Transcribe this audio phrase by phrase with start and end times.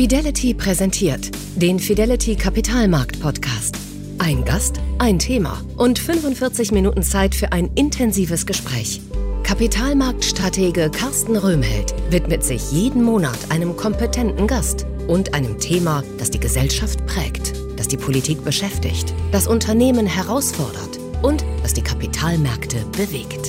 [0.00, 3.76] Fidelity präsentiert den Fidelity Kapitalmarkt Podcast.
[4.16, 9.02] Ein Gast, ein Thema und 45 Minuten Zeit für ein intensives Gespräch.
[9.42, 16.40] Kapitalmarktstratege Carsten Röhmheld widmet sich jeden Monat einem kompetenten Gast und einem Thema, das die
[16.40, 23.39] Gesellschaft prägt, das die Politik beschäftigt, das Unternehmen herausfordert und das die Kapitalmärkte bewegt.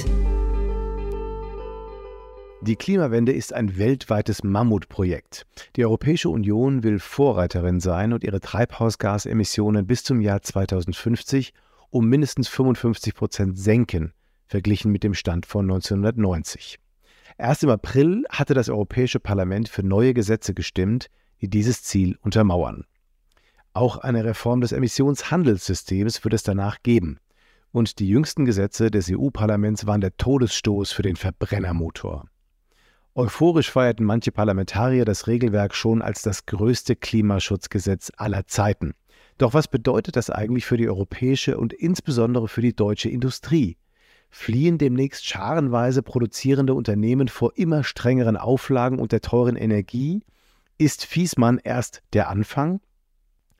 [2.63, 5.47] Die Klimawende ist ein weltweites Mammutprojekt.
[5.75, 11.53] Die Europäische Union will Vorreiterin sein und ihre Treibhausgasemissionen bis zum Jahr 2050
[11.89, 14.13] um mindestens 55 Prozent senken,
[14.45, 16.77] verglichen mit dem Stand von 1990.
[17.39, 21.07] Erst im April hatte das Europäische Parlament für neue Gesetze gestimmt,
[21.41, 22.85] die dieses Ziel untermauern.
[23.73, 27.17] Auch eine Reform des Emissionshandelssystems wird es danach geben.
[27.71, 32.25] Und die jüngsten Gesetze des EU-Parlaments waren der Todesstoß für den Verbrennermotor.
[33.13, 38.93] Euphorisch feierten manche Parlamentarier das Regelwerk schon als das größte Klimaschutzgesetz aller Zeiten.
[39.37, 43.75] Doch was bedeutet das eigentlich für die europäische und insbesondere für die deutsche Industrie?
[44.29, 50.23] Fliehen demnächst scharenweise produzierende Unternehmen vor immer strengeren Auflagen und der teuren Energie?
[50.77, 52.79] Ist Fiesmann erst der Anfang?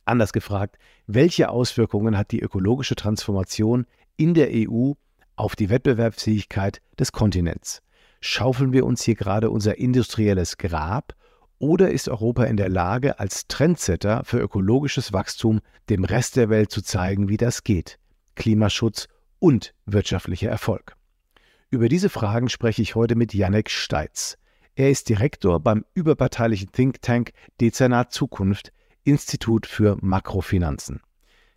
[0.06, 4.94] Anders gefragt, welche Auswirkungen hat die ökologische Transformation in der EU
[5.36, 7.82] auf die Wettbewerbsfähigkeit des Kontinents?
[8.22, 11.16] Schaufeln wir uns hier gerade unser industrielles Grab
[11.58, 16.72] oder ist Europa in der Lage, als Trendsetter für ökologisches Wachstum dem Rest der Welt
[16.72, 18.00] zu zeigen, wie das geht?
[18.36, 19.08] Klimaschutz
[19.40, 20.96] und wirtschaftlicher Erfolg.
[21.70, 24.38] Über diese Fragen spreche ich heute mit Janek Steitz.
[24.76, 28.72] Er ist Direktor beim überparteilichen Think Tank Dezernat Zukunft,
[29.04, 31.02] Institut für Makrofinanzen.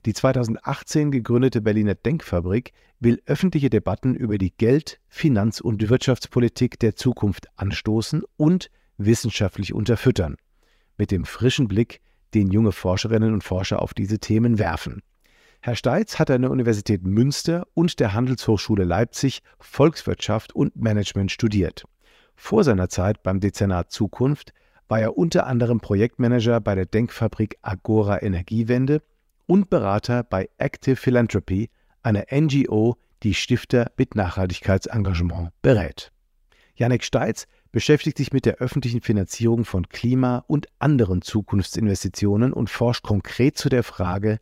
[0.06, 6.94] Die 2018 gegründete Berliner Denkfabrik will öffentliche Debatten über die Geld-, Finanz- und Wirtschaftspolitik der
[6.94, 10.36] Zukunft anstoßen und wissenschaftlich unterfüttern.
[10.98, 12.02] Mit dem frischen Blick,
[12.34, 15.00] den junge Forscherinnen und Forscher auf diese Themen werfen.
[15.62, 21.84] Herr Steitz hat an der Universität Münster und der Handelshochschule Leipzig Volkswirtschaft und Management studiert.
[22.36, 24.52] Vor seiner Zeit beim Dezernat Zukunft
[24.86, 29.00] war er unter anderem Projektmanager bei der Denkfabrik Agora Energiewende
[29.46, 31.70] und Berater bei Active Philanthropy,
[32.02, 36.12] einer NGO, die Stifter mit Nachhaltigkeitsengagement berät.
[36.76, 43.02] Janek Steitz beschäftigt sich mit der öffentlichen Finanzierung von Klima- und anderen Zukunftsinvestitionen und forscht
[43.02, 44.38] konkret zu der Frage,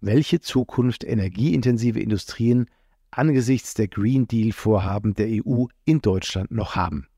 [0.00, 2.66] welche Zukunft energieintensive Industrien
[3.10, 7.08] angesichts der Green Deal-Vorhaben der EU in Deutschland noch haben.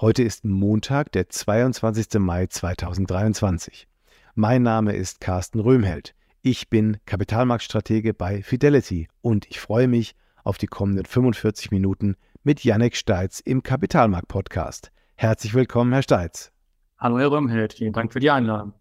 [0.00, 2.18] Heute ist Montag, der 22.
[2.18, 3.88] Mai 2023.
[4.34, 6.14] Mein Name ist Carsten Röhmheld.
[6.48, 10.14] Ich bin Kapitalmarktstratege bei Fidelity und ich freue mich
[10.44, 12.14] auf die kommenden 45 Minuten
[12.44, 14.92] mit Yannick Steitz im Kapitalmarkt-Podcast.
[15.16, 16.52] Herzlich willkommen, Herr Steitz.
[16.98, 17.72] Hallo, Herr Römheld.
[17.72, 18.74] Vielen Dank für die Einladung.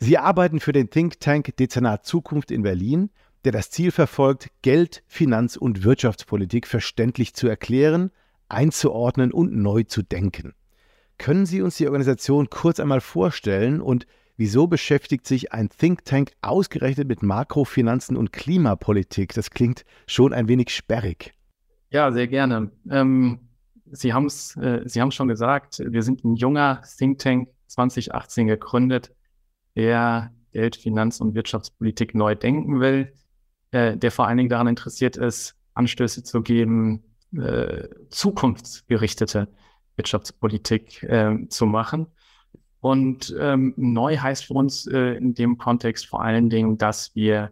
[0.00, 3.10] Sie arbeiten für den Think Tank Dezernat Zukunft in Berlin,
[3.44, 8.10] der das Ziel verfolgt, Geld-, Finanz- und Wirtschaftspolitik verständlich zu erklären,
[8.48, 10.52] einzuordnen und neu zu denken.
[11.18, 14.04] Können Sie uns die Organisation kurz einmal vorstellen und
[14.36, 19.32] Wieso beschäftigt sich ein Think Tank ausgerechnet mit Makrofinanzen und Klimapolitik?
[19.34, 21.32] Das klingt schon ein wenig sperrig.
[21.90, 22.72] Ja, sehr gerne.
[22.90, 23.38] Ähm,
[23.86, 29.12] Sie haben es äh, schon gesagt, wir sind ein junger Think Tank, 2018 gegründet,
[29.76, 33.12] der Geld, Finanz- und Wirtschaftspolitik neu denken will,
[33.72, 37.04] äh, der vor allen Dingen daran interessiert ist, Anstöße zu geben,
[37.36, 39.48] äh, zukunftsgerichtete
[39.96, 42.06] Wirtschaftspolitik äh, zu machen.
[42.84, 47.50] Und ähm, neu heißt für uns äh, in dem Kontext vor allen Dingen, dass wir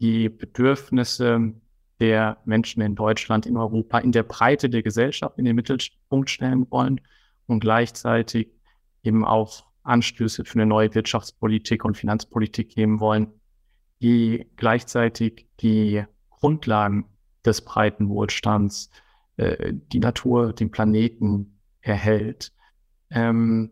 [0.00, 1.52] die Bedürfnisse
[2.00, 6.66] der Menschen in Deutschland, in Europa, in der Breite der Gesellschaft in den Mittelpunkt stellen
[6.70, 7.02] wollen
[7.44, 8.48] und gleichzeitig
[9.02, 13.26] eben auch Anstöße für eine neue Wirtschaftspolitik und Finanzpolitik geben wollen,
[14.00, 17.04] die gleichzeitig die Grundlagen
[17.44, 18.88] des breiten Wohlstands,
[19.36, 22.54] äh, die Natur, den Planeten erhält.
[23.10, 23.70] Ähm,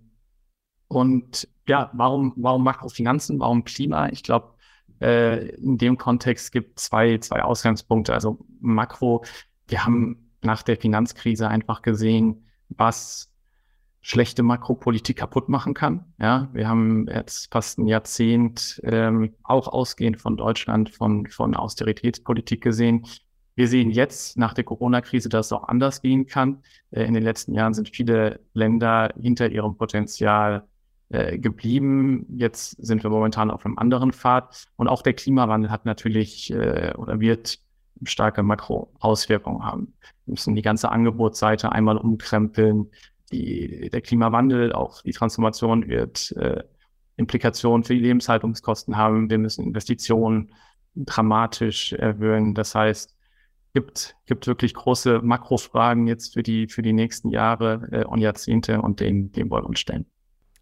[0.90, 4.08] und ja, warum, warum Makrofinanzen, warum Klima?
[4.08, 4.54] Ich glaube,
[5.00, 8.12] äh, in dem Kontext gibt zwei, zwei Ausgangspunkte.
[8.12, 9.24] Also Makro,
[9.68, 13.30] wir haben nach der Finanzkrise einfach gesehen, was
[14.00, 16.12] schlechte Makropolitik kaputt machen kann.
[16.18, 22.62] Ja, wir haben jetzt fast ein Jahrzehnt ähm, auch ausgehend von Deutschland von, von Austeritätspolitik
[22.62, 23.06] gesehen.
[23.54, 26.64] Wir sehen jetzt nach der Corona-Krise, dass es auch anders gehen kann.
[26.90, 30.66] Äh, in den letzten Jahren sind viele Länder hinter ihrem Potenzial
[31.10, 32.24] äh, geblieben.
[32.36, 34.66] Jetzt sind wir momentan auf einem anderen Pfad.
[34.76, 37.58] Und auch der Klimawandel hat natürlich äh, oder wird
[38.04, 39.94] starke Makroauswirkungen haben.
[40.24, 42.90] Wir müssen die ganze Angebotsseite einmal umkrempeln.
[43.32, 46.62] Die, der Klimawandel, auch die Transformation wird äh,
[47.16, 49.28] Implikationen für die Lebenshaltungskosten haben.
[49.30, 50.52] Wir müssen Investitionen
[50.94, 52.54] dramatisch erhöhen.
[52.54, 53.16] Das heißt,
[53.74, 58.80] gibt, gibt wirklich große Makrofragen jetzt für die, für die nächsten Jahre äh, und Jahrzehnte
[58.80, 60.06] und dem, dem wollen wir uns stellen.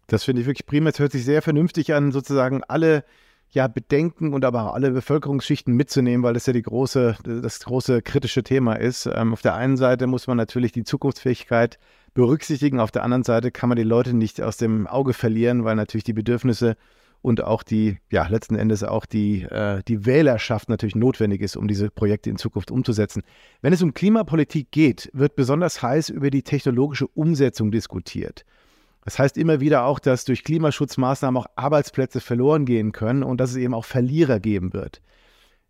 [0.09, 0.89] Das finde ich wirklich prima.
[0.89, 3.03] Es hört sich sehr vernünftig an, sozusagen alle
[3.51, 8.01] ja, Bedenken und aber auch alle Bevölkerungsschichten mitzunehmen, weil das ja die große, das große
[8.01, 9.07] kritische Thema ist.
[9.07, 11.79] Ähm, auf der einen Seite muss man natürlich die Zukunftsfähigkeit
[12.13, 15.75] berücksichtigen, auf der anderen Seite kann man die Leute nicht aus dem Auge verlieren, weil
[15.75, 16.75] natürlich die Bedürfnisse
[17.21, 21.67] und auch die, ja, letzten Endes auch die, äh, die Wählerschaft natürlich notwendig ist, um
[21.67, 23.23] diese Projekte in Zukunft umzusetzen.
[23.61, 28.45] Wenn es um Klimapolitik geht, wird besonders heiß über die technologische Umsetzung diskutiert.
[29.09, 33.49] Das heißt immer wieder auch, dass durch Klimaschutzmaßnahmen auch Arbeitsplätze verloren gehen können und dass
[33.49, 35.01] es eben auch Verlierer geben wird.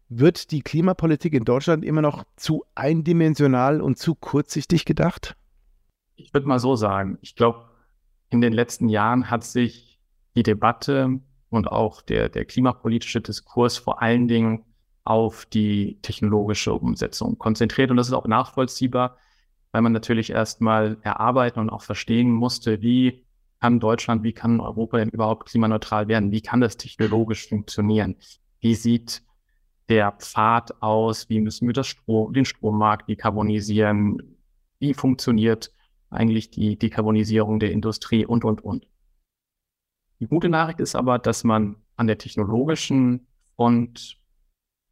[0.09, 5.37] Wird die Klimapolitik in Deutschland immer noch zu eindimensional und zu kurzsichtig gedacht?
[6.17, 7.61] Ich würde mal so sagen, ich glaube,
[8.29, 10.01] in den letzten Jahren hat sich
[10.35, 14.65] die Debatte und auch der, der klimapolitische Diskurs vor allen Dingen
[15.05, 17.89] auf die technologische Umsetzung konzentriert.
[17.89, 19.15] Und das ist auch nachvollziehbar,
[19.71, 23.23] weil man natürlich erstmal erarbeiten und auch verstehen musste, wie
[23.59, 26.31] kann Deutschland, wie kann Europa denn überhaupt klimaneutral werden?
[26.31, 28.15] Wie kann das technologisch funktionieren?
[28.59, 29.23] Wie sieht
[29.89, 31.29] der Pfad aus?
[31.29, 34.37] Wie müssen wir das Strom, den Strommarkt dekarbonisieren?
[34.79, 35.73] Wie funktioniert
[36.09, 38.87] eigentlich die Dekarbonisierung der Industrie und, und, und?
[40.19, 44.17] Die gute Nachricht ist aber, dass man an der technologischen Front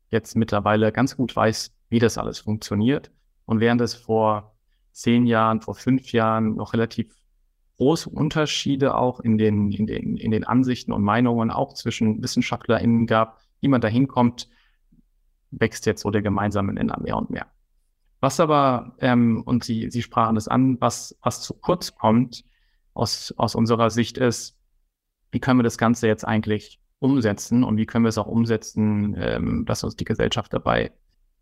[0.10, 3.12] jetzt mittlerweile ganz gut weiß, wie das alles funktioniert.
[3.46, 4.58] Und während es vor
[4.92, 7.14] zehn Jahren, vor fünf Jahren noch relativ
[7.78, 13.08] große Unterschiede auch in den, in den, in den Ansichten und Meinungen auch zwischen WissenschaftlerInnen
[13.08, 14.50] gab, wie man da hinkommt,
[15.52, 17.48] wächst jetzt so der gemeinsame Nenner mehr und mehr.
[18.20, 22.44] Was aber, ähm, und Sie, Sie sprachen es an, was, was zu kurz kommt
[22.94, 24.58] aus, aus unserer Sicht ist,
[25.32, 29.16] wie können wir das Ganze jetzt eigentlich umsetzen und wie können wir es auch umsetzen,
[29.20, 30.92] ähm, dass uns die Gesellschaft dabei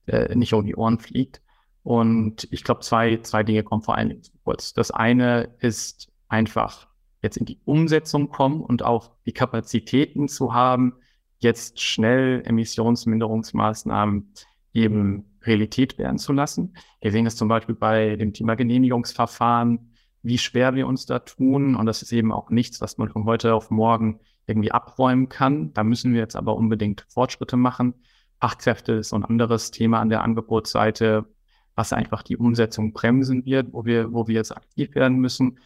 [0.06, 1.42] äh, nicht um die Ohren fliegt.
[1.84, 4.74] Und ich glaube, zwei, zwei Dinge kommen vor allen Dingen zu kurz.
[4.74, 6.88] Das eine ist einfach
[7.22, 10.94] jetzt in die Umsetzung kommen und auch die Kapazitäten zu haben,
[11.40, 14.34] jetzt schnell Emissionsminderungsmaßnahmen
[14.74, 16.76] eben Realität werden zu lassen.
[17.02, 19.92] Wir sehen das zum Beispiel bei dem Thema Genehmigungsverfahren,
[20.22, 21.76] wie schwer wir uns da tun.
[21.76, 25.74] Und das ist eben auch nichts, was man von heute auf morgen irgendwie abräumen kann.
[25.74, 27.94] Da müssen wir jetzt aber unbedingt Fortschritte machen.
[28.40, 31.26] Fachkräfte ist so ein anderes Thema an der Angebotsseite,
[31.76, 35.60] was einfach die Umsetzung bremsen wird, wo wir, wo wir jetzt aktiv werden müssen.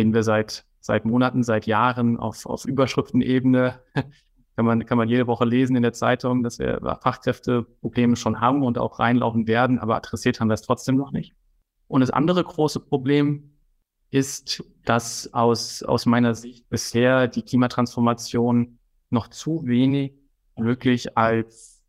[0.00, 3.80] Reden wir seit, seit Monaten, seit Jahren auf, auf Überschriftenebene.
[4.56, 8.62] kann man, kann man jede Woche lesen in der Zeitung, dass wir Fachkräfteprobleme schon haben
[8.62, 11.34] und auch reinlaufen werden, aber adressiert haben wir es trotzdem noch nicht.
[11.86, 13.52] Und das andere große Problem
[14.10, 18.78] ist, dass aus, aus meiner Sicht bisher die Klimatransformation
[19.10, 20.14] noch zu wenig
[20.56, 21.82] wirklich als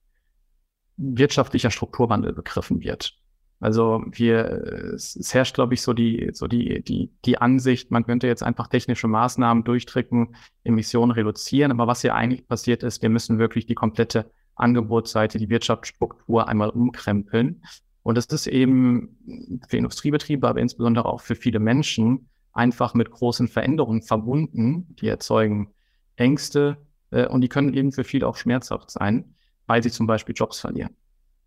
[0.97, 3.20] wirtschaftlicher Strukturwandel begriffen wird.
[3.61, 8.25] Also wir, es, herrscht, glaube ich, so die, so die, die, die Ansicht, man könnte
[8.25, 11.71] jetzt einfach technische Maßnahmen durchdrücken, Emissionen reduzieren.
[11.71, 16.69] Aber was hier eigentlich passiert ist, wir müssen wirklich die komplette Angebotsseite, die Wirtschaftsstruktur einmal
[16.69, 17.61] umkrempeln.
[18.01, 23.47] Und das ist eben für Industriebetriebe, aber insbesondere auch für viele Menschen einfach mit großen
[23.47, 24.95] Veränderungen verbunden.
[24.99, 25.69] Die erzeugen
[26.15, 26.77] Ängste
[27.11, 29.35] äh, und die können eben für viele auch schmerzhaft sein,
[29.67, 30.95] weil sie zum Beispiel Jobs verlieren.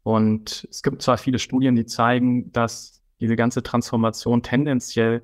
[0.05, 5.23] Und es gibt zwar viele Studien, die zeigen, dass diese ganze Transformation tendenziell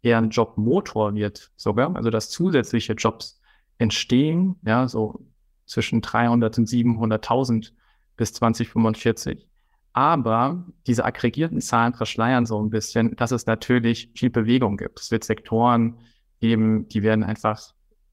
[0.00, 3.40] eher ein Jobmotor wird sogar, also dass zusätzliche Jobs
[3.78, 5.24] entstehen, ja, so
[5.66, 7.72] zwischen 300 und 700.000
[8.16, 9.46] bis 2045.
[9.92, 14.98] Aber diese aggregierten Zahlen verschleiern so ein bisschen, dass es natürlich viel Bewegung gibt.
[14.98, 15.98] Es wird Sektoren
[16.40, 17.60] geben, die werden einfach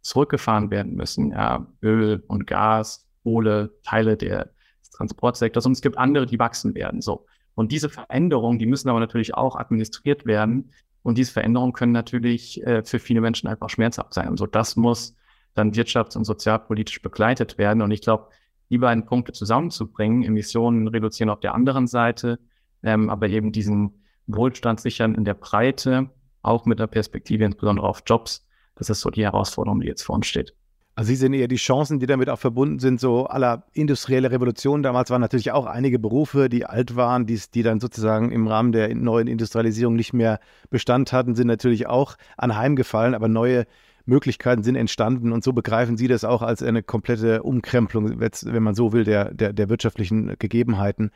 [0.01, 1.31] zurückgefahren werden müssen.
[1.31, 4.51] Ja, Öl und Gas, Kohle, Teile der
[4.91, 7.01] Transportsektors und es gibt andere, die wachsen werden.
[7.01, 7.25] So.
[7.55, 10.72] Und diese Veränderungen, die müssen aber natürlich auch administriert werden.
[11.01, 14.29] Und diese Veränderungen können natürlich äh, für viele Menschen einfach schmerzhaft sein.
[14.29, 15.15] Und so das muss
[15.55, 17.81] dann wirtschafts- und sozialpolitisch begleitet werden.
[17.81, 18.29] Und ich glaube,
[18.69, 22.39] die beiden Punkte zusammenzubringen, Emissionen reduzieren auf der anderen Seite,
[22.84, 28.03] ähm, aber eben diesen Wohlstand sichern in der Breite, auch mit der Perspektive insbesondere auf
[28.05, 30.55] Jobs, das ist so die Herausforderung, die jetzt vor uns steht.
[30.99, 34.83] Also Sie sehen eher die Chancen, die damit auch verbunden sind, so aller industrielle Revolution.
[34.83, 38.73] Damals waren natürlich auch einige Berufe, die alt waren, die, die dann sozusagen im Rahmen
[38.73, 43.65] der neuen Industrialisierung nicht mehr Bestand hatten, sind natürlich auch anheimgefallen, aber neue
[44.03, 48.75] Möglichkeiten sind entstanden und so begreifen Sie das auch als eine komplette Umkrempelung, wenn man
[48.75, 51.11] so will, der, der, der wirtschaftlichen Gegebenheiten.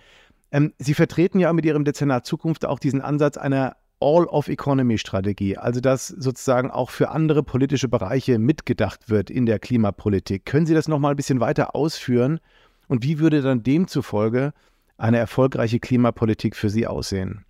[0.53, 6.07] Ähm, Sie vertreten ja mit Ihrem Dezernat Zukunft auch diesen Ansatz einer All-of-Economy-Strategie, also dass
[6.10, 10.45] sozusagen auch für andere politische Bereiche mitgedacht wird in der Klimapolitik.
[10.45, 12.41] Können Sie das nochmal ein bisschen weiter ausführen?
[12.89, 14.51] Und wie würde dann demzufolge
[14.98, 17.45] eine erfolgreiche Klimapolitik für Sie aussehen?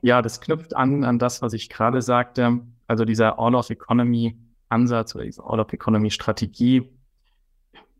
[0.00, 2.60] Ja, das knüpft an an das, was ich gerade sagte.
[2.86, 6.88] Also dieser All-of-Economy-Ansatz oder diese All-of-Economy-Strategie.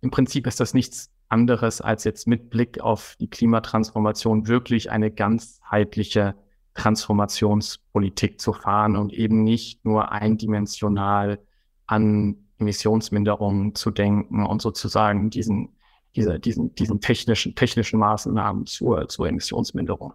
[0.01, 5.11] Im Prinzip ist das nichts anderes als jetzt mit Blick auf die Klimatransformation wirklich eine
[5.11, 6.35] ganzheitliche
[6.75, 11.41] Transformationspolitik zu fahren und eben nicht nur eindimensional
[11.87, 15.77] an Emissionsminderungen zu denken und sozusagen diesen,
[16.15, 20.13] diese, diesen, diesen technischen, technischen Maßnahmen zur, zur Emissionsminderung.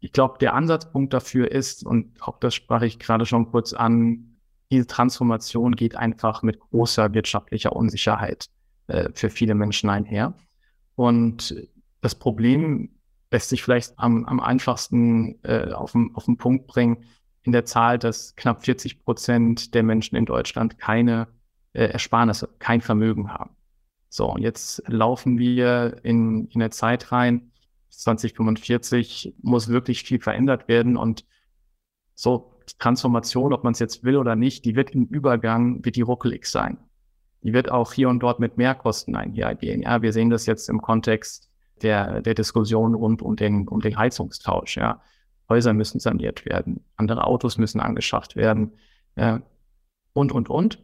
[0.00, 4.36] Ich glaube, der Ansatzpunkt dafür ist, und auch das sprach ich gerade schon kurz an,
[4.72, 8.48] diese Transformation geht einfach mit großer wirtschaftlicher Unsicherheit
[8.88, 10.34] äh, für viele Menschen einher.
[10.96, 11.54] Und
[12.00, 12.90] das Problem
[13.32, 17.04] lässt sich vielleicht am, am einfachsten äh, auf, den, auf den Punkt bringen
[17.42, 21.28] in der Zahl, dass knapp 40 Prozent der Menschen in Deutschland keine
[21.72, 23.56] äh, Ersparnisse, kein Vermögen haben.
[24.08, 27.50] So, und jetzt laufen wir in, in eine Zeit rein,
[27.88, 31.24] 2045 muss wirklich viel verändert werden und
[32.14, 36.02] so Transformation, ob man es jetzt will oder nicht, die wird im Übergang, wird die
[36.02, 36.78] ruckelig sein.
[37.42, 39.82] Die wird auch hier und dort mit Mehrkosten einhergehen.
[39.82, 41.51] Ja, wir sehen das jetzt im Kontext
[41.82, 44.76] der, der Diskussion rund um den, um den Heizungstausch.
[44.76, 45.00] Ja.
[45.48, 48.72] Häuser müssen saniert werden, andere Autos müssen angeschafft werden
[49.16, 49.38] äh,
[50.12, 50.82] und, und, und.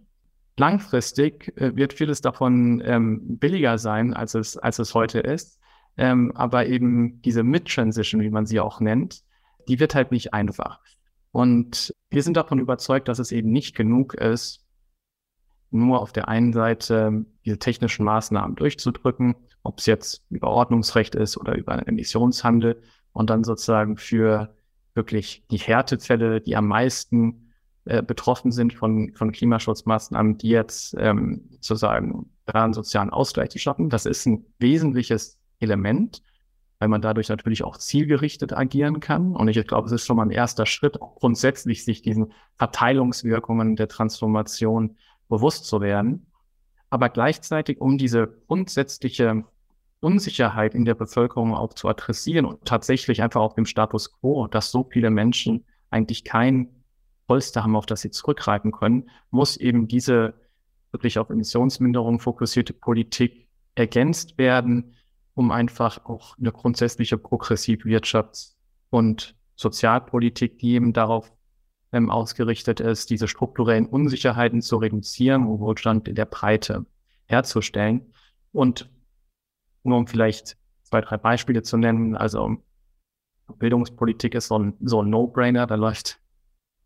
[0.59, 5.59] Langfristig äh, wird vieles davon ähm, billiger sein, als es, als es heute ist.
[5.97, 9.23] Ähm, aber eben diese Mid-Transition, wie man sie auch nennt,
[9.69, 10.81] die wird halt nicht einfach.
[11.33, 14.64] Und wir sind davon überzeugt, dass es eben nicht genug ist,
[15.71, 19.35] nur auf der einen Seite diese technischen Maßnahmen durchzudrücken
[19.69, 22.81] ob es jetzt über Ordnungsrecht ist oder über Emissionshandel
[23.13, 24.55] und dann sozusagen für
[24.95, 27.53] wirklich die Härtefälle, die am meisten
[27.85, 33.91] äh, betroffen sind von, von Klimaschutzmaßnahmen, die jetzt ähm, sozusagen daran sozialen Ausgleich zu schaffen.
[33.91, 36.23] Das ist ein wesentliches Element,
[36.79, 39.37] weil man dadurch natürlich auch zielgerichtet agieren kann.
[39.37, 43.89] Und ich glaube, es ist schon mal ein erster Schritt, grundsätzlich sich diesen Verteilungswirkungen der
[43.89, 44.97] Transformation
[45.29, 46.29] bewusst zu werden
[46.91, 49.45] aber gleichzeitig, um diese grundsätzliche
[50.01, 54.71] Unsicherheit in der Bevölkerung auch zu adressieren und tatsächlich einfach auf dem Status quo, dass
[54.71, 56.69] so viele Menschen eigentlich kein
[57.27, 60.35] Polster haben, auf das sie zurückgreifen können, muss eben diese
[60.93, 64.95] wirklich auf Emissionsminderung fokussierte Politik ergänzt werden,
[65.35, 68.55] um einfach auch eine grundsätzliche progressive Wirtschafts-
[68.91, 71.31] und Sozialpolitik, die eben darauf
[71.92, 76.87] ähm, ausgerichtet ist, diese strukturellen Unsicherheiten zu reduzieren und Wohlstand in der Breite
[77.26, 78.12] herzustellen.
[78.52, 78.90] Und
[79.85, 82.57] nur um vielleicht zwei, drei Beispiele zu nennen, also
[83.59, 86.21] Bildungspolitik ist so ein, so ein No-Brainer, da läuft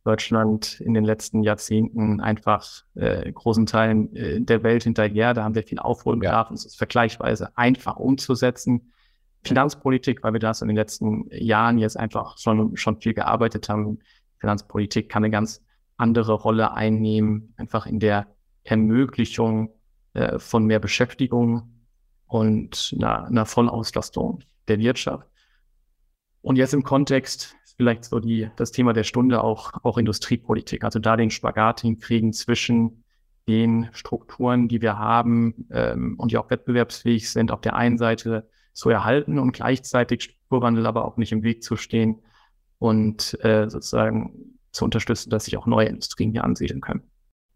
[0.05, 5.33] Deutschland in den letzten Jahrzehnten einfach äh, großen Teilen äh, der Welt hinterher.
[5.33, 6.55] Da haben wir viel Aufholbedarf ja.
[6.55, 8.93] es ist vergleichsweise einfach umzusetzen.
[9.45, 13.99] Finanzpolitik, weil wir das in den letzten Jahren jetzt einfach schon, schon viel gearbeitet haben,
[14.43, 15.63] Finanzpolitik kann eine ganz
[15.97, 18.27] andere Rolle einnehmen, einfach in der
[18.65, 19.73] Ermöglichung
[20.15, 21.73] äh, von mehr Beschäftigung
[22.27, 25.29] und einer, einer Vollauslastung der Wirtschaft.
[26.41, 30.99] Und jetzt im Kontext vielleicht so die, das Thema der Stunde auch, auch Industriepolitik, also
[30.99, 33.05] da den Spagat hinkriegen zwischen
[33.47, 38.49] den Strukturen, die wir haben ähm, und die auch wettbewerbsfähig sind, auf der einen Seite
[38.73, 42.23] zu erhalten und gleichzeitig Strukturwandel aber auch nicht im Weg zu stehen,
[42.83, 47.03] und äh, sozusagen zu unterstützen, dass sich auch neue Industrien hier ansiedeln können.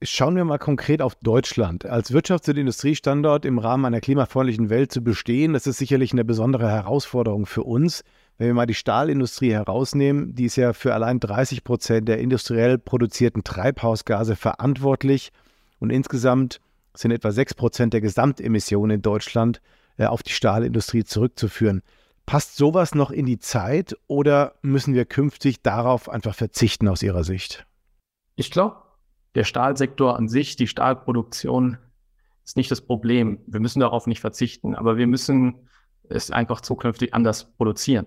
[0.02, 1.84] Schauen wir mal konkret auf Deutschland.
[1.84, 6.24] Als Wirtschafts- und Industriestandort im Rahmen einer klimafreundlichen Welt zu bestehen, das ist sicherlich eine
[6.24, 8.04] besondere Herausforderung für uns.
[8.38, 12.78] Wenn wir mal die Stahlindustrie herausnehmen, die ist ja für allein 30 Prozent der industriell
[12.78, 15.32] produzierten Treibhausgase verantwortlich
[15.80, 16.60] und insgesamt
[16.94, 19.60] sind etwa 6 Prozent der Gesamtemissionen in Deutschland
[19.96, 21.82] äh, auf die Stahlindustrie zurückzuführen.
[22.26, 27.22] Passt sowas noch in die Zeit oder müssen wir künftig darauf einfach verzichten aus Ihrer
[27.22, 27.66] Sicht?
[28.34, 28.82] Ich glaube,
[29.36, 31.78] der Stahlsektor an sich, die Stahlproduktion
[32.44, 33.38] ist nicht das Problem.
[33.46, 35.68] Wir müssen darauf nicht verzichten, aber wir müssen
[36.08, 38.06] es einfach zukünftig anders produzieren.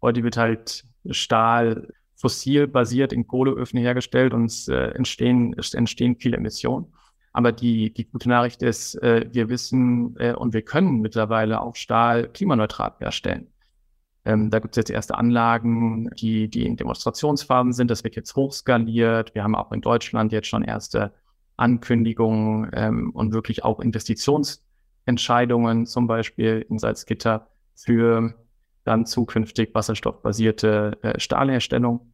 [0.00, 6.16] Heute wird halt Stahl fossil basiert in Kohleöfen hergestellt und es, äh, entstehen, es entstehen
[6.18, 6.92] viele Emissionen.
[7.32, 11.76] Aber die, die gute Nachricht ist, äh, wir wissen äh, und wir können mittlerweile auch
[11.76, 13.51] Stahl klimaneutral herstellen.
[14.24, 17.90] Ähm, da gibt es jetzt erste Anlagen, die, die in Demonstrationsphasen sind.
[17.90, 19.34] Das wird jetzt hochskaliert.
[19.34, 21.14] Wir haben auch in Deutschland jetzt schon erste
[21.56, 28.34] Ankündigungen ähm, und wirklich auch Investitionsentscheidungen, zum Beispiel in Salzgitter, für
[28.84, 32.12] dann zukünftig wasserstoffbasierte äh, Stahlherstellung.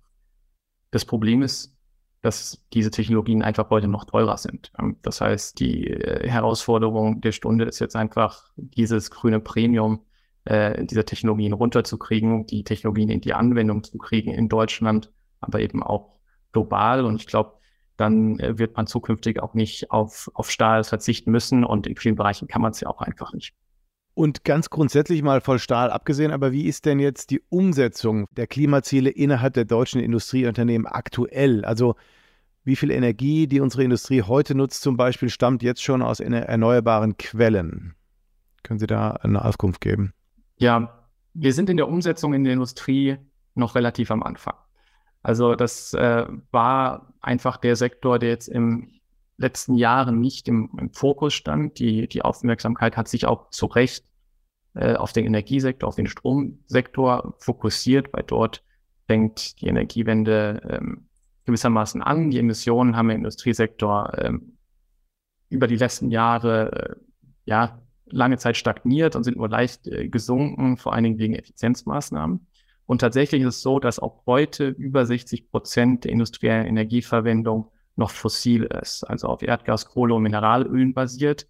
[0.91, 1.75] Das Problem ist,
[2.21, 4.73] dass diese Technologien einfach heute noch teurer sind.
[4.79, 10.00] Ähm, das heißt, die äh, Herausforderung der Stunde ist jetzt einfach, dieses grüne Premium
[10.49, 15.83] äh, dieser Technologien runterzukriegen, die Technologien in die Anwendung zu kriegen in Deutschland, aber eben
[15.83, 16.19] auch
[16.52, 17.05] global.
[17.05, 17.52] Und ich glaube,
[17.99, 21.64] dann äh, wird man zukünftig auch nicht auf, auf Stahl verzichten müssen.
[21.64, 23.55] Und in vielen Bereichen kann man es ja auch einfach nicht.
[24.14, 28.47] Und ganz grundsätzlich mal voll Stahl abgesehen, aber wie ist denn jetzt die Umsetzung der
[28.47, 31.64] Klimaziele innerhalb der deutschen Industrieunternehmen aktuell?
[31.64, 31.95] Also
[32.64, 37.17] wie viel Energie, die unsere Industrie heute nutzt, zum Beispiel, stammt jetzt schon aus erneuerbaren
[37.17, 37.95] Quellen?
[38.62, 40.14] Können Sie da eine Auskunft geben?
[40.59, 43.17] Ja, wir sind in der Umsetzung in der Industrie
[43.55, 44.55] noch relativ am Anfang.
[45.23, 49.00] Also das äh, war einfach der Sektor, der jetzt im
[49.37, 51.79] letzten Jahren nicht im, im Fokus stand.
[51.79, 54.05] Die, die Aufmerksamkeit hat sich auch zu Recht
[54.75, 58.65] äh, auf den Energiesektor, auf den Stromsektor fokussiert, weil dort
[59.07, 61.09] fängt die Energiewende ähm,
[61.47, 62.31] gewissermaßen an.
[62.31, 64.59] Die Emissionen haben im Industriesektor ähm,
[65.49, 66.97] über die letzten Jahre äh,
[67.45, 67.81] ja
[68.12, 72.47] lange Zeit stagniert und sind nur leicht äh, gesunken, vor allen Dingen wegen Effizienzmaßnahmen.
[72.87, 78.11] Und tatsächlich ist es so, dass auch heute über 60 Prozent der industriellen Energieverwendung noch
[78.11, 81.49] fossil ist, also auf Erdgas, Kohle und Mineralölen basiert.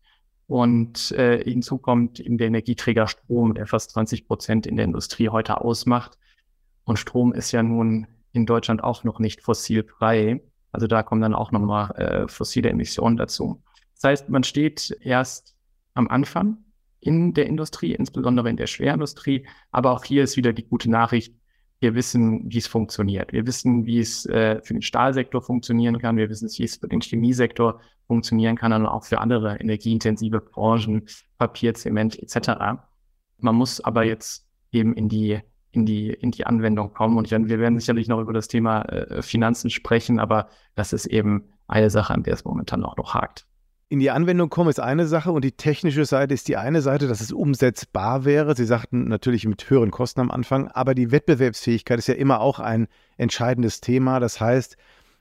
[0.49, 5.29] Und äh, hinzu kommt eben der Energieträger Strom, der fast 20 Prozent in der Industrie
[5.29, 6.19] heute ausmacht.
[6.85, 10.41] Und Strom ist ja nun in Deutschland auch noch nicht fossilfrei.
[10.73, 13.63] Also da kommen dann auch nochmal äh, fossile Emissionen dazu.
[13.95, 15.55] Das heißt, man steht erst
[15.99, 16.59] am Anfang
[17.01, 19.47] in der Industrie, insbesondere in der Schwerindustrie.
[19.71, 21.35] Aber auch hier ist wieder die gute Nachricht,
[21.81, 23.33] wir wissen, wie es funktioniert.
[23.33, 26.17] Wir wissen, wie es äh, für den Stahlsektor funktionieren kann.
[26.17, 31.07] Wir wissen, wie es für den Chemiesektor funktionieren kann und auch für andere energieintensive Branchen,
[31.39, 32.81] Papier, Zement etc.
[33.39, 35.39] Man muss aber jetzt eben in die
[35.71, 39.23] in die in die Anwendung kommen und wir werden sicherlich noch über das Thema äh,
[39.23, 43.47] Finanzen sprechen, aber das ist eben eine Sache, an der es momentan auch noch hakt
[43.91, 47.09] in die Anwendung kommen, ist eine Sache und die technische Seite ist die eine Seite,
[47.09, 48.55] dass es umsetzbar wäre.
[48.55, 52.61] Sie sagten natürlich mit höheren Kosten am Anfang, aber die Wettbewerbsfähigkeit ist ja immer auch
[52.61, 54.21] ein entscheidendes Thema.
[54.21, 54.77] Das heißt,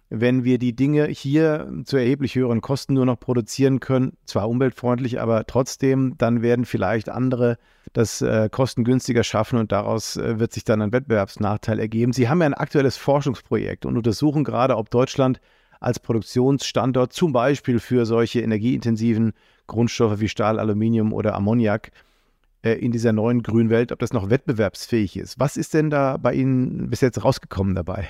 [0.10, 5.19] wenn wir die Dinge hier zu erheblich höheren Kosten nur noch produzieren können, zwar umweltfreundlich,
[5.19, 7.58] aber trotzdem, dann werden vielleicht andere
[7.93, 12.12] das äh, kostengünstiger schaffen und daraus äh, wird sich dann ein Wettbewerbsnachteil ergeben.
[12.12, 15.39] Sie haben ja ein aktuelles Forschungsprojekt und untersuchen gerade, ob Deutschland
[15.79, 19.33] als Produktionsstandort, zum Beispiel für solche energieintensiven
[19.67, 21.91] Grundstoffe wie Stahl, Aluminium oder Ammoniak
[22.63, 25.39] äh, in dieser neuen grünen Welt, ob das noch wettbewerbsfähig ist.
[25.39, 28.09] Was ist denn da bei Ihnen bis jetzt rausgekommen dabei?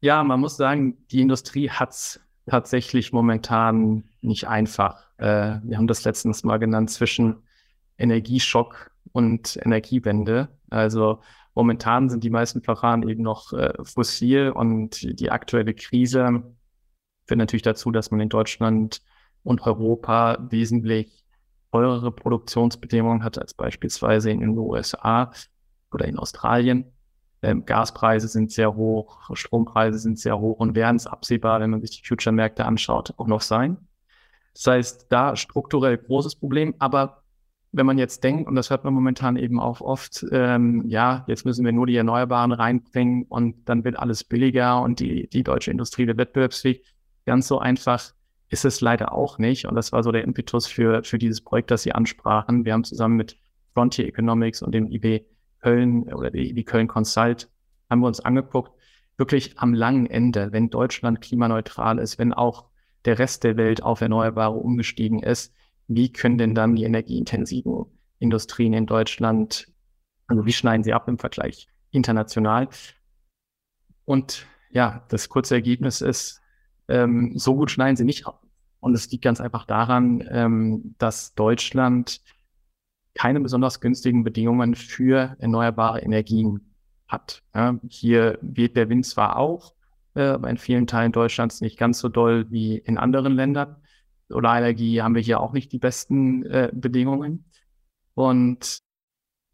[0.00, 5.10] Ja, man muss sagen, die Industrie hat es tatsächlich momentan nicht einfach.
[5.18, 7.42] Äh, wir haben das letztens mal genannt zwischen
[7.98, 10.48] Energieschock und Energiewende.
[10.70, 11.20] Also
[11.56, 16.42] Momentan sind die meisten Verfahren eben noch äh, fossil und die aktuelle Krise
[17.26, 19.00] führt natürlich dazu, dass man in Deutschland
[19.42, 21.24] und Europa wesentlich
[21.72, 25.32] teurere Produktionsbedingungen hat als beispielsweise in den USA
[25.90, 26.92] oder in Australien.
[27.40, 31.80] Ähm, Gaspreise sind sehr hoch, Strompreise sind sehr hoch und werden es absehbar, wenn man
[31.80, 33.78] sich die Future-Märkte anschaut, auch noch sein.
[34.52, 37.22] Das heißt, da strukturell großes Problem, aber
[37.72, 41.44] wenn man jetzt denkt, und das hört man momentan eben auch oft, ähm, ja, jetzt
[41.44, 45.70] müssen wir nur die Erneuerbaren reinbringen und dann wird alles billiger und die, die deutsche
[45.70, 46.82] Industrie wird wettbewerbsfähig.
[47.26, 48.12] Ganz so einfach
[48.48, 49.66] ist es leider auch nicht.
[49.66, 52.64] Und das war so der Impetus für, für dieses Projekt, das Sie ansprachen.
[52.64, 53.38] Wir haben zusammen mit
[53.74, 55.26] Frontier Economics und dem IB
[55.60, 57.50] Köln oder der IB Köln Consult
[57.90, 58.72] haben wir uns angeguckt,
[59.16, 62.66] wirklich am langen Ende, wenn Deutschland klimaneutral ist, wenn auch
[63.04, 65.54] der Rest der Welt auf Erneuerbare umgestiegen ist,
[65.88, 67.86] wie können denn dann die energieintensiven
[68.18, 69.68] Industrien in Deutschland,
[70.26, 72.68] also wie schneiden sie ab im Vergleich international?
[74.04, 76.40] Und ja, das kurze Ergebnis ist,
[76.88, 78.42] ähm, so gut schneiden sie nicht ab.
[78.80, 82.20] Und es liegt ganz einfach daran, ähm, dass Deutschland
[83.14, 86.74] keine besonders günstigen Bedingungen für erneuerbare Energien
[87.08, 87.42] hat.
[87.54, 89.74] Ja, hier weht der Wind zwar auch,
[90.14, 93.76] äh, aber in vielen Teilen Deutschlands nicht ganz so doll wie in anderen Ländern.
[94.28, 97.50] Solarenergie haben wir hier auch nicht die besten äh, Bedingungen.
[98.14, 98.80] Und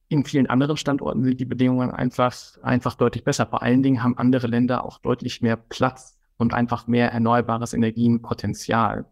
[0.09, 3.47] in vielen anderen Standorten sind die Bedingungen einfach, einfach deutlich besser.
[3.47, 9.07] Vor allen Dingen haben andere Länder auch deutlich mehr Platz und einfach mehr erneuerbares Energienpotenzial.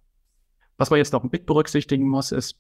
[0.77, 2.59] Was man jetzt noch mit berücksichtigen muss, ist,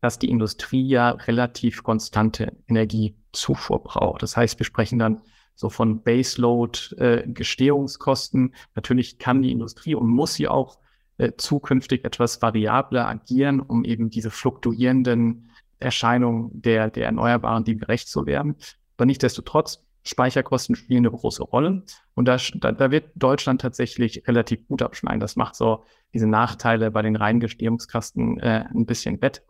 [0.00, 4.22] dass die Industrie ja relativ konstante Energiezufuhr braucht.
[4.22, 5.20] Das heißt, wir sprechen dann
[5.54, 8.52] so von Baseload-Gestehungskosten.
[8.52, 10.78] Äh, Natürlich kann die Industrie und muss sie auch
[11.20, 18.08] äh, zukünftig etwas variabler agieren, um eben diese fluktuierenden Erscheinungen der, der Erneuerbaren, die gerecht
[18.08, 18.56] zu werden.
[18.96, 21.82] Aber nichtsdestotrotz Speicherkosten spielen eine große Rolle.
[22.14, 25.20] Und da, da, wird Deutschland tatsächlich relativ gut abschneiden.
[25.20, 29.42] Das macht so diese Nachteile bei den reinen Gestehungskasten äh, ein bisschen wett.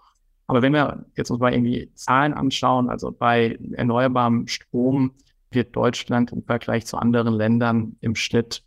[0.48, 5.12] Aber wenn wir jetzt uns mal irgendwie Zahlen anschauen, also bei erneuerbarem Strom
[5.52, 8.64] wird Deutschland im Vergleich zu anderen Ländern im Schnitt,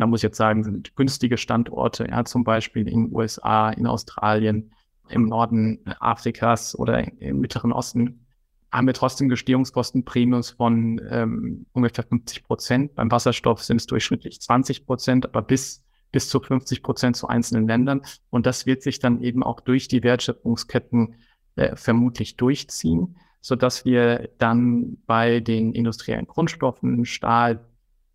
[0.00, 3.86] da muss ich jetzt sagen, sind günstige Standorte, ja, zum Beispiel in den USA, in
[3.86, 4.72] Australien,
[5.08, 8.26] im Norden Afrikas oder im Mittleren Osten,
[8.70, 12.94] haben wir trotzdem Gestehungskostenprämiums von ähm, ungefähr 50 Prozent.
[12.94, 17.66] Beim Wasserstoff sind es durchschnittlich 20 Prozent, aber bis, bis zu 50 Prozent zu einzelnen
[17.66, 18.02] Ländern.
[18.30, 21.16] Und das wird sich dann eben auch durch die Wertschöpfungsketten
[21.56, 27.64] äh, vermutlich durchziehen, so dass wir dann bei den industriellen Grundstoffen, Stahl,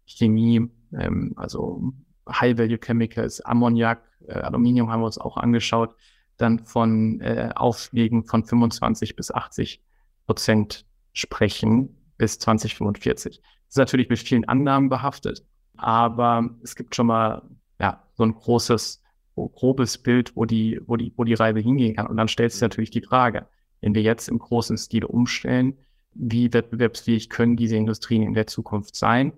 [0.06, 1.94] Chemie, ähm, also
[2.30, 5.96] High-Value Chemicals, Ammoniak, äh, Aluminium haben wir uns auch angeschaut,
[6.38, 9.82] dann von äh, Aufschlägen von 25 bis 80
[10.26, 13.42] Prozent sprechen bis 2045.
[13.42, 15.46] Das ist natürlich mit vielen Annahmen behaftet,
[15.78, 17.44] aber es gibt schon mal
[17.80, 19.02] ja, so ein großes,
[19.36, 22.08] grobes Bild, wo die, wo die, wo die Reise hingehen kann.
[22.08, 23.48] Und dann stellt sich natürlich die Frage,
[23.82, 25.78] wenn wir jetzt im großen Stil umstellen,
[26.14, 29.34] wie wettbewerbsfähig können diese Industrien in der Zukunft sein?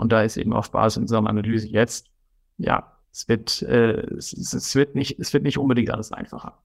[0.00, 2.06] Und da ist eben auf Basis unserer Analyse jetzt,
[2.56, 6.56] ja, es wird, äh, es, es, wird nicht, es wird nicht unbedingt alles einfacher.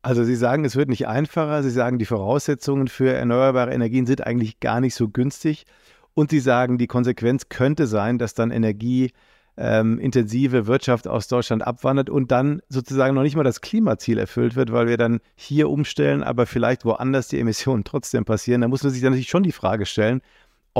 [0.00, 1.62] Also Sie sagen, es wird nicht einfacher.
[1.62, 5.66] Sie sagen, die Voraussetzungen für erneuerbare Energien sind eigentlich gar nicht so günstig.
[6.14, 12.08] Und Sie sagen, die Konsequenz könnte sein, dass dann energieintensive ähm, Wirtschaft aus Deutschland abwandert
[12.08, 16.22] und dann sozusagen noch nicht mal das Klimaziel erfüllt wird, weil wir dann hier umstellen,
[16.22, 18.62] aber vielleicht woanders die Emissionen trotzdem passieren.
[18.62, 20.22] Da muss man sich dann natürlich schon die Frage stellen,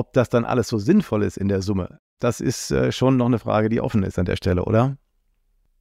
[0.01, 1.99] ob das dann alles so sinnvoll ist in der Summe.
[2.19, 4.97] Das ist äh, schon noch eine Frage, die offen ist an der Stelle, oder?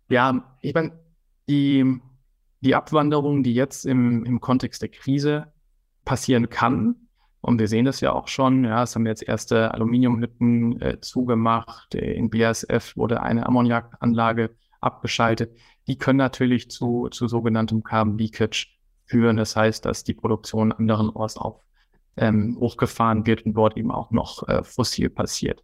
[0.10, 0.92] Ja, ich meine,
[1.48, 2.02] die
[2.62, 5.54] die Abwanderung, die jetzt im, im Kontext der Krise
[6.06, 6.96] passieren kann.
[7.42, 8.66] Und wir sehen das ja auch schon.
[8.66, 11.96] Ja, es haben jetzt erste Aluminiumhütten äh, zugemacht.
[11.96, 15.58] In BASF wurde eine Ammoniakanlage abgeschaltet.
[15.88, 18.68] Die können natürlich zu, zu sogenanntem Carbon Leakage
[19.06, 19.38] führen.
[19.38, 21.62] Das heißt, dass die Produktion anderenorts auch
[22.20, 25.64] ähm, hochgefahren wird und dort eben auch noch äh, fossil passiert.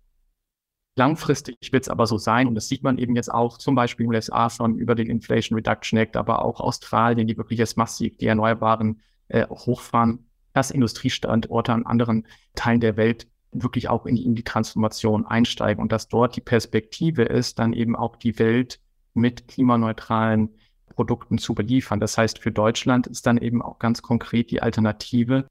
[0.98, 4.06] Langfristig wird es aber so sein, und das sieht man eben jetzt auch zum Beispiel
[4.06, 8.18] den USA schon über den Inflation Reduction Act, aber auch Australien, die wirklich jetzt massiv
[8.18, 14.36] die Erneuerbaren äh, hochfahren, dass Industriestandorte an anderen Teilen der Welt wirklich auch in in
[14.36, 18.80] die Transformation einsteigen und dass dort die Perspektive ist, dann eben auch die Welt
[19.14, 20.50] mit klimaneutralen
[20.96, 22.00] Produkten zu beliefern.
[22.00, 25.50] Das heißt, für Deutschland ist dann eben auch ganz konkret die Alternative,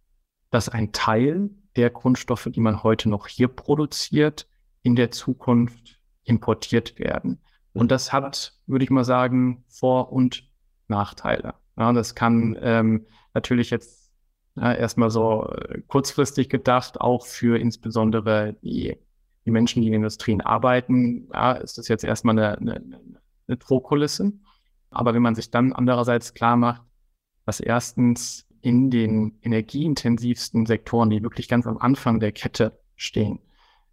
[0.54, 4.46] dass ein Teil der Grundstoffe, die man heute noch hier produziert,
[4.82, 7.42] in der Zukunft importiert werden.
[7.72, 10.48] Und das hat, würde ich mal sagen, Vor- und
[10.86, 11.54] Nachteile.
[11.76, 14.12] Ja, das kann ähm, natürlich jetzt
[14.54, 18.96] ja, erstmal so äh, kurzfristig gedacht, auch für insbesondere die,
[19.44, 23.00] die Menschen, die in Industrien arbeiten, ja, ist das jetzt erstmal eine, eine,
[23.48, 24.32] eine Drohkulisse.
[24.90, 26.82] Aber wenn man sich dann andererseits klar macht,
[27.44, 33.40] dass erstens in den energieintensivsten Sektoren, die wirklich ganz am Anfang der Kette stehen,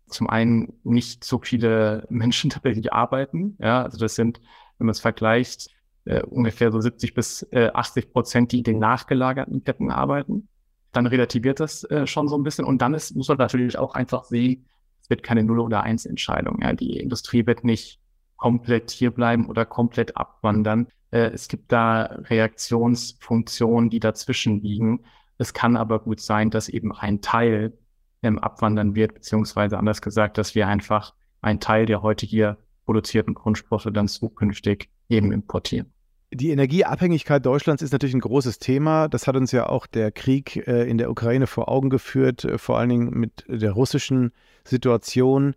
[0.07, 3.57] zum einen nicht so viele Menschen tatsächlich arbeiten.
[3.59, 4.39] Ja, also das sind,
[4.77, 5.69] wenn man es vergleicht,
[6.05, 10.47] äh, ungefähr so 70 bis äh, 80 Prozent, die in den nachgelagerten Ketten arbeiten.
[10.93, 12.63] Dann relativiert das äh, schon so ein bisschen.
[12.63, 14.65] Und dann ist, muss man natürlich auch einfach sehen,
[15.01, 16.59] es wird keine Null- oder Eins-Entscheidung.
[16.61, 16.71] Ja.
[16.71, 17.99] Die Industrie wird nicht
[18.41, 20.87] komplett hier bleiben oder komplett abwandern.
[21.11, 25.03] Äh, es gibt da Reaktionsfunktionen, die dazwischen liegen.
[25.37, 27.77] Es kann aber gut sein, dass eben ein Teil
[28.23, 33.35] ähm, abwandern wird, beziehungsweise anders gesagt, dass wir einfach einen Teil der heute hier produzierten
[33.35, 35.93] Grundstoffe dann zukünftig eben importieren.
[36.33, 39.07] Die Energieabhängigkeit Deutschlands ist natürlich ein großes Thema.
[39.07, 42.57] Das hat uns ja auch der Krieg äh, in der Ukraine vor Augen geführt, äh,
[42.57, 44.31] vor allen Dingen mit der russischen
[44.63, 45.53] Situation.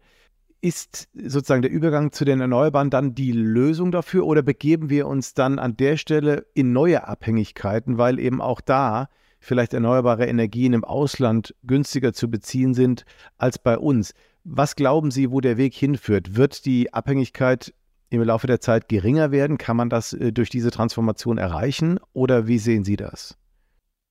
[0.64, 5.35] Ist sozusagen der Übergang zu den Erneuerbaren dann die Lösung dafür oder begeben wir uns
[5.35, 10.83] dann an der Stelle in neue Abhängigkeiten, weil eben auch da vielleicht erneuerbare Energien im
[10.83, 13.05] Ausland günstiger zu beziehen sind
[13.37, 14.14] als bei uns.
[14.44, 16.35] Was glauben Sie, wo der Weg hinführt?
[16.35, 17.74] Wird die Abhängigkeit
[18.09, 19.59] im Laufe der Zeit geringer werden?
[19.59, 23.37] Kann man das äh, durch diese Transformation erreichen oder wie sehen Sie das?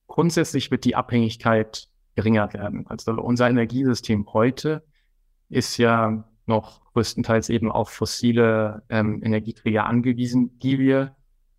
[0.06, 2.86] Grundsätzlich wird die Abhängigkeit geringer werden.
[2.86, 4.84] Also unser Energiesystem heute
[5.48, 11.16] ist ja noch größtenteils eben auf fossile ähm, Energieträger angewiesen, die wir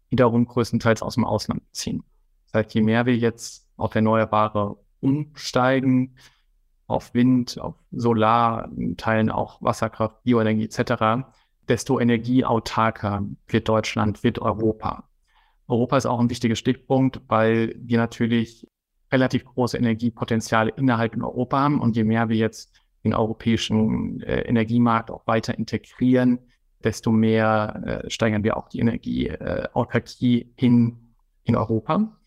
[0.10, 2.04] wiederum größtenteils aus dem Ausland beziehen.
[2.46, 6.16] Das heißt, je mehr wir jetzt auf Erneuerbare umsteigen,
[6.88, 11.26] auf Wind, auf Solar, in Teilen auch Wasserkraft, Bioenergie etc.,
[11.68, 15.10] desto energieautarker wird Deutschland, wird Europa.
[15.68, 18.68] Europa ist auch ein wichtiger Stichpunkt, weil wir natürlich
[19.12, 21.82] relativ große Energiepotenziale innerhalb in Europa haben.
[21.82, 26.40] Und je mehr wir jetzt den europäischen äh, Energiemarkt auch weiter integrieren,
[26.84, 31.14] desto mehr äh, steigern wir auch die Energieautarkie äh, in,
[31.44, 32.18] in Europa.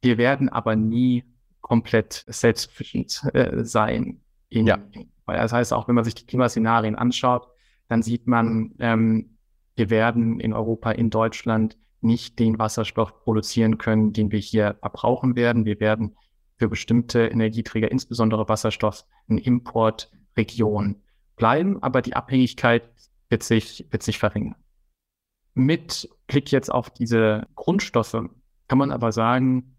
[0.00, 1.24] Wir werden aber nie
[1.60, 4.20] komplett selbstsuffizient äh, sein.
[4.48, 4.78] In, ja.
[5.24, 7.48] Weil das heißt, auch wenn man sich die Klimaszenarien anschaut,
[7.88, 9.36] dann sieht man, ähm,
[9.74, 15.34] wir werden in Europa, in Deutschland nicht den Wasserstoff produzieren können, den wir hier verbrauchen
[15.34, 15.64] werden.
[15.64, 16.16] Wir werden
[16.56, 21.02] für bestimmte Energieträger, insbesondere Wasserstoff, in Importregion
[21.36, 22.90] bleiben, aber die Abhängigkeit
[23.28, 24.56] wird sich, wird sich verringern.
[25.54, 28.28] Mit Blick jetzt auf diese Grundstoffe
[28.68, 29.76] kann man aber sagen,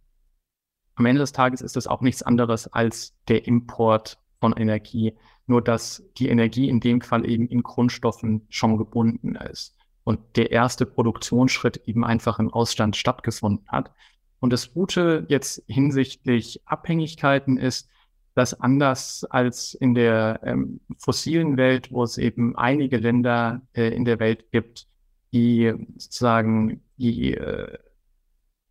[0.96, 5.14] am Ende des Tages ist es auch nichts anderes als der Import von Energie,
[5.46, 10.52] nur dass die Energie in dem Fall eben in Grundstoffen schon gebunden ist und der
[10.52, 13.92] erste Produktionsschritt eben einfach im Ausland stattgefunden hat.
[14.40, 17.90] Und das Gute jetzt hinsichtlich Abhängigkeiten ist,
[18.36, 24.06] dass anders als in der ähm, fossilen Welt, wo es eben einige Länder äh, in
[24.06, 24.88] der Welt gibt,
[25.34, 27.78] die sozusagen die äh,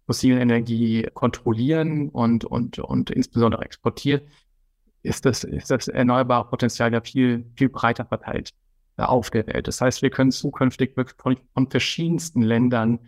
[0.07, 4.21] fossilen Energie kontrollieren und, und, und insbesondere exportieren,
[5.03, 8.51] ist das, ist das erneuerbare Potenzial ja viel, viel breiter verteilt
[8.97, 9.67] äh, auf der Welt.
[9.67, 13.01] Das heißt, wir können zukünftig wirklich von, von verschiedensten Ländern,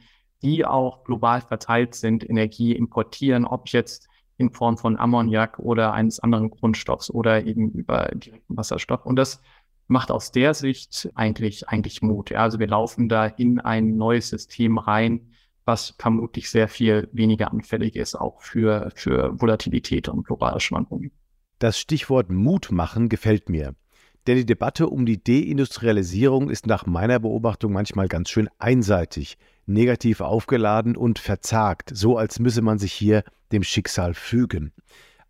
[0.43, 6.21] die auch global verteilt sind, Energie importieren, ob jetzt in Form von Ammoniak oder eines
[6.21, 9.05] anderen Grundstoffs oder eben über direkten Wasserstoff.
[9.05, 9.43] Und das
[9.89, 12.33] macht aus der Sicht eigentlich, eigentlich Mut.
[12.33, 15.33] Also wir laufen da in ein neues System rein,
[15.65, 21.11] was vermutlich sehr viel weniger anfällig ist, auch für, für Volatilität und globale Schwankungen.
[21.59, 23.75] Das Stichwort Mut machen gefällt mir.
[24.27, 29.39] Denn die Debatte um die Deindustrialisierung ist nach meiner Beobachtung manchmal ganz schön einseitig,
[29.69, 34.73] negativ aufgeladen und verzagt, so als müsse man sich hier dem Schicksal fügen.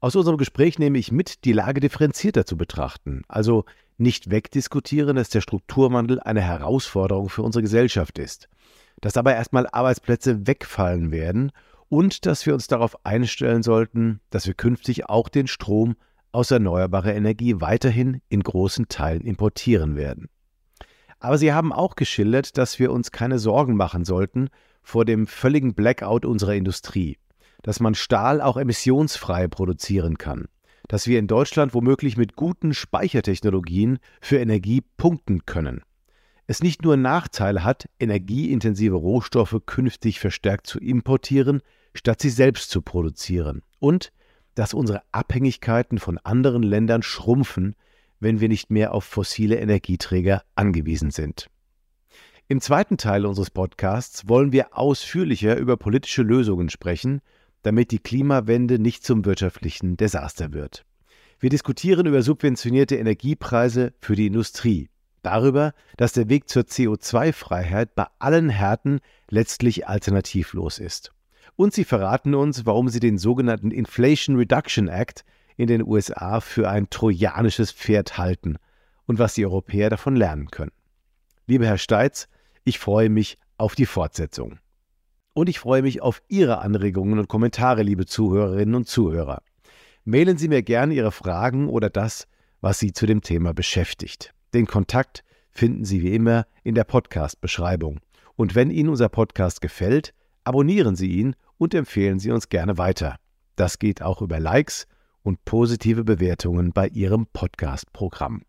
[0.01, 3.64] Aus unserem Gespräch nehme ich mit, die Lage differenzierter zu betrachten, also
[3.96, 8.48] nicht wegdiskutieren, dass der Strukturwandel eine Herausforderung für unsere Gesellschaft ist
[9.01, 11.53] dass aber erstmal Arbeitsplätze wegfallen werden
[11.88, 15.96] und dass wir uns darauf einstellen sollten, dass wir künftig auch den Strom
[16.33, 20.29] aus erneuerbarer Energie weiterhin in großen Teilen importieren werden.
[21.20, 24.48] Aber Sie haben auch geschildert, dass wir uns keine Sorgen machen sollten
[24.83, 27.18] vor dem völligen Blackout unserer Industrie,
[27.62, 30.46] dass man Stahl auch emissionsfrei produzieren kann,
[30.87, 35.83] dass wir in Deutschland womöglich mit guten Speichertechnologien für Energie punkten können
[36.48, 41.61] es nicht nur Nachteile hat, energieintensive Rohstoffe künftig verstärkt zu importieren,
[41.94, 43.62] statt sie selbst zu produzieren.
[43.78, 44.12] Und
[44.54, 47.76] dass unsere Abhängigkeiten von anderen Ländern schrumpfen,
[48.20, 51.48] wenn wir nicht mehr auf fossile Energieträger angewiesen sind.
[52.48, 57.20] Im zweiten Teil unseres Podcasts wollen wir ausführlicher über politische Lösungen sprechen,
[57.62, 60.87] damit die Klimawende nicht zum wirtschaftlichen Desaster wird.
[61.40, 64.88] Wir diskutieren über subventionierte Energiepreise für die Industrie,
[65.22, 71.12] darüber, dass der Weg zur CO2-Freiheit bei allen Härten letztlich alternativlos ist.
[71.54, 75.24] Und sie verraten uns, warum sie den sogenannten Inflation Reduction Act
[75.58, 78.56] in den USA für ein trojanisches Pferd halten
[79.06, 80.70] und was die Europäer davon lernen können.
[81.46, 82.28] Lieber Herr Steitz,
[82.64, 84.60] ich freue mich auf die Fortsetzung.
[85.34, 89.42] Und ich freue mich auf Ihre Anregungen und Kommentare, liebe Zuhörerinnen und Zuhörer.
[90.04, 92.28] Mailen Sie mir gerne Ihre Fragen oder das,
[92.60, 94.32] was Sie zu dem Thema beschäftigt.
[94.54, 98.00] Den Kontakt finden Sie wie immer in der Podcast-Beschreibung.
[98.36, 103.16] Und wenn Ihnen unser Podcast gefällt, abonnieren Sie ihn und empfehlen Sie uns gerne weiter.
[103.56, 104.86] Das geht auch über Likes
[105.28, 108.42] und positive Bewertungen bei Ihrem Podcast-Programm.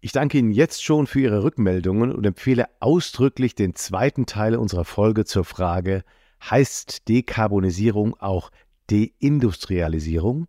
[0.00, 4.84] Ich danke Ihnen jetzt schon für Ihre Rückmeldungen und empfehle ausdrücklich den zweiten Teil unserer
[4.84, 6.02] Folge zur Frage,
[6.42, 8.50] heißt Dekarbonisierung auch
[8.90, 10.48] Deindustrialisierung?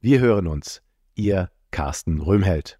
[0.00, 0.82] Wir hören uns.
[1.14, 2.78] Ihr Carsten Röhmheld.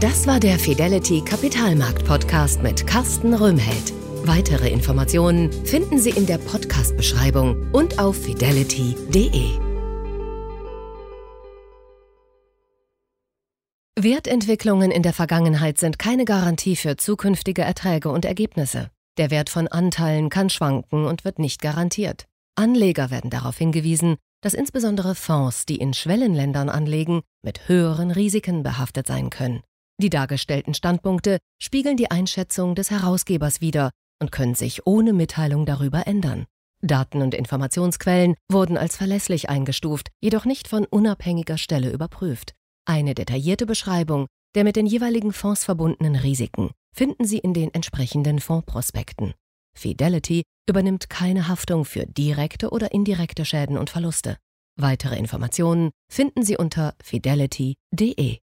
[0.00, 3.92] Das war der Fidelity Kapitalmarkt Podcast mit Carsten Röhmheld.
[4.24, 9.73] Weitere Informationen finden Sie in der Podcast-Beschreibung und auf fidelity.de.
[13.96, 18.90] Wertentwicklungen in der Vergangenheit sind keine Garantie für zukünftige Erträge und Ergebnisse.
[19.18, 22.24] Der Wert von Anteilen kann schwanken und wird nicht garantiert.
[22.56, 29.06] Anleger werden darauf hingewiesen, dass insbesondere Fonds, die in Schwellenländern anlegen, mit höheren Risiken behaftet
[29.06, 29.62] sein können.
[30.02, 36.08] Die dargestellten Standpunkte spiegeln die Einschätzung des Herausgebers wider und können sich ohne Mitteilung darüber
[36.08, 36.46] ändern.
[36.82, 42.54] Daten und Informationsquellen wurden als verlässlich eingestuft, jedoch nicht von unabhängiger Stelle überprüft.
[42.86, 48.40] Eine detaillierte Beschreibung der mit den jeweiligen Fonds verbundenen Risiken finden Sie in den entsprechenden
[48.40, 49.34] Fondsprospekten.
[49.76, 54.38] Fidelity übernimmt keine Haftung für direkte oder indirekte Schäden und Verluste.
[54.76, 58.38] Weitere Informationen finden Sie unter fidelity.de.